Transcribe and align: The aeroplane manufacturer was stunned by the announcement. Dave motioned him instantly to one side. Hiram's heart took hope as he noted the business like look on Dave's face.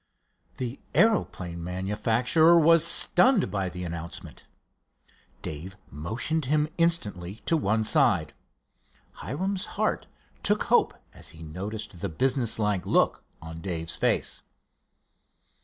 The 0.57 0.79
aeroplane 0.95 1.63
manufacturer 1.63 2.57
was 2.57 2.83
stunned 2.83 3.51
by 3.51 3.69
the 3.69 3.83
announcement. 3.83 4.47
Dave 5.43 5.75
motioned 5.91 6.45
him 6.45 6.69
instantly 6.79 7.35
to 7.45 7.55
one 7.55 7.83
side. 7.83 8.33
Hiram's 9.21 9.67
heart 9.77 10.07
took 10.41 10.63
hope 10.63 10.95
as 11.13 11.29
he 11.37 11.43
noted 11.43 11.81
the 11.99 12.09
business 12.09 12.57
like 12.57 12.87
look 12.87 13.23
on 13.43 13.61
Dave's 13.61 13.95
face. 13.95 14.41